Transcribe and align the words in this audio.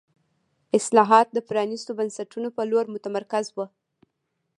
اصلاحات 0.77 1.27
د 1.33 1.37
پرانیستو 1.49 1.91
بنسټونو 1.99 2.49
په 2.55 2.61
لور 2.69 2.85
متمرکز 2.95 3.45
وو. 3.51 3.65